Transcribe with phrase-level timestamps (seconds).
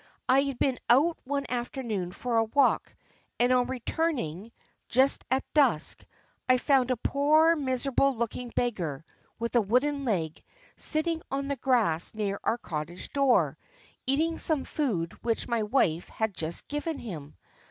[0.27, 2.95] I had been out one afternoon for a walk,
[3.39, 4.51] and on returning,
[4.89, 6.03] just at dusk,
[6.49, 9.05] I found a poor miserable looking beggar,
[9.37, 10.41] with a wooden leg,
[10.75, 13.59] sitting on the grass near our cottage door,
[14.07, 17.35] eating some food which my wife had just given him.